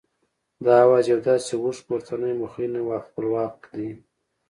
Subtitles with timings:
[0.63, 3.89] دا آواز یو داسې اوږد پورتنی مخنی خپلواک دی